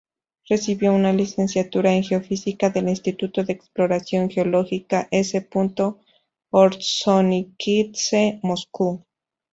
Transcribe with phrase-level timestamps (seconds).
[0.49, 5.47] Recibió una licenciatura en geofísica del Instituto de Exploración Geológica S.
[6.49, 9.05] Ordzhonikidze Moscú.